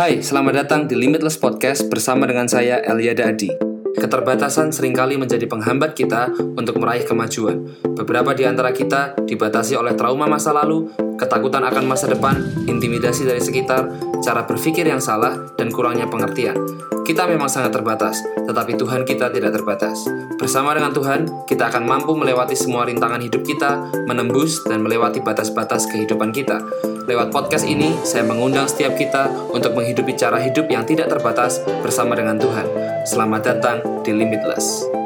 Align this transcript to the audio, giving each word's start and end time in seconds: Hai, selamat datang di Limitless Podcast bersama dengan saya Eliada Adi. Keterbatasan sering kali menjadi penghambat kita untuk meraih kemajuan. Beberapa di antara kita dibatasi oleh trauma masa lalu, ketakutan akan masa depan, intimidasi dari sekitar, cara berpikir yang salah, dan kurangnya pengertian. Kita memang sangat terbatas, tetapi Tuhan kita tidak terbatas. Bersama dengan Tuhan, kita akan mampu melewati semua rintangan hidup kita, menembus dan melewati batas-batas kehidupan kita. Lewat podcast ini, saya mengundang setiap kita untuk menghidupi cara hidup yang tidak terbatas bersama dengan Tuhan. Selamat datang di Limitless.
Hai, 0.00 0.24
selamat 0.24 0.64
datang 0.64 0.80
di 0.88 0.96
Limitless 0.96 1.36
Podcast 1.36 1.84
bersama 1.92 2.24
dengan 2.24 2.48
saya 2.48 2.80
Eliada 2.80 3.28
Adi. 3.28 3.52
Keterbatasan 4.00 4.72
sering 4.72 4.96
kali 4.96 5.20
menjadi 5.20 5.44
penghambat 5.44 5.92
kita 5.92 6.32
untuk 6.56 6.80
meraih 6.80 7.04
kemajuan. 7.04 7.68
Beberapa 8.00 8.32
di 8.32 8.48
antara 8.48 8.72
kita 8.72 9.12
dibatasi 9.28 9.76
oleh 9.76 9.92
trauma 9.92 10.24
masa 10.24 10.56
lalu, 10.56 10.88
ketakutan 11.20 11.68
akan 11.68 11.84
masa 11.84 12.08
depan, 12.08 12.40
intimidasi 12.64 13.28
dari 13.28 13.44
sekitar, 13.44 13.92
cara 14.24 14.48
berpikir 14.48 14.88
yang 14.88 15.04
salah, 15.04 15.52
dan 15.60 15.68
kurangnya 15.68 16.08
pengertian. 16.08 16.56
Kita 17.04 17.28
memang 17.28 17.52
sangat 17.52 17.76
terbatas, 17.76 18.24
tetapi 18.48 18.80
Tuhan 18.80 19.04
kita 19.04 19.28
tidak 19.28 19.52
terbatas. 19.52 20.00
Bersama 20.40 20.72
dengan 20.72 20.96
Tuhan, 20.96 21.44
kita 21.44 21.68
akan 21.68 21.84
mampu 21.84 22.16
melewati 22.16 22.56
semua 22.56 22.88
rintangan 22.88 23.20
hidup 23.20 23.44
kita, 23.44 23.84
menembus 24.08 24.64
dan 24.64 24.80
melewati 24.80 25.20
batas-batas 25.20 25.84
kehidupan 25.92 26.32
kita. 26.32 26.56
Lewat 27.10 27.34
podcast 27.34 27.66
ini, 27.66 27.98
saya 28.06 28.22
mengundang 28.22 28.70
setiap 28.70 28.94
kita 28.94 29.34
untuk 29.50 29.74
menghidupi 29.74 30.14
cara 30.14 30.38
hidup 30.38 30.70
yang 30.70 30.86
tidak 30.86 31.10
terbatas 31.10 31.58
bersama 31.82 32.14
dengan 32.14 32.38
Tuhan. 32.38 32.70
Selamat 33.02 33.50
datang 33.50 33.82
di 34.06 34.14
Limitless. 34.14 34.99